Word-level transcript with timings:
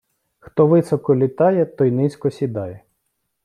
Хто 0.39 0.67
високо 0.67 1.15
літає, 1.15 1.65
той 1.65 1.91
низько 1.91 2.31
сідає. 2.31 2.83